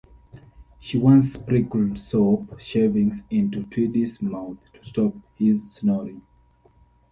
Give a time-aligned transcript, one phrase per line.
[0.79, 6.23] She once sprinkled soap shavings into Tweedie's mouth to stop his snoring.